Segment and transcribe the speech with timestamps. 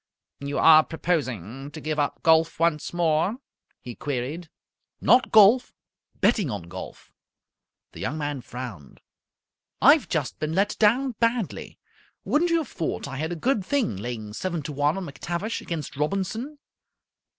[0.39, 3.37] "You are proposing to give up golf once more?"
[3.79, 4.49] he queried.
[4.99, 5.75] "Not golf.
[6.19, 7.11] Betting on golf."
[7.91, 8.99] The Young Man frowned.
[9.79, 11.77] "I've just been let down badly.
[12.25, 15.61] Wouldn't you have thought I had a good thing, laying seven to one on McTavish
[15.61, 16.57] against Robinson?"